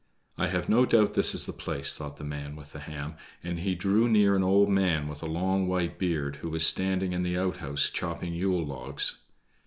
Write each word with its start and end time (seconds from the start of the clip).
"I 0.35 0.47
have 0.47 0.67
no 0.67 0.83
doubt 0.87 1.13
this 1.13 1.35
is 1.35 1.45
the 1.45 1.53
place," 1.53 1.95
thought 1.95 2.17
the 2.17 2.23
man 2.23 2.55
with 2.55 2.71
the 2.71 2.79
ham, 2.79 3.17
and 3.43 3.59
he 3.59 3.75
drew 3.75 4.09
near 4.09 4.35
an 4.35 4.41
old 4.41 4.67
man 4.67 5.07
with 5.07 5.21
a 5.21 5.27
long 5.27 5.67
white 5.67 5.99
beard 5.99 6.37
who 6.37 6.49
was 6.49 6.65
standing 6.65 7.13
in 7.13 7.21
the 7.21 7.37
outhouse 7.37 7.87
chopping 7.87 8.33
Yule 8.33 8.65
logs. 8.65 9.19